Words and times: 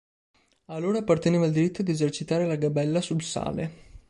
A 0.65 0.79
loro 0.79 0.97
apparteneva 0.97 1.45
il 1.45 1.51
diritto 1.51 1.83
di 1.83 1.91
esercitare 1.91 2.47
la 2.47 2.55
gabella 2.55 3.01
sul 3.01 3.21
sale. 3.21 3.89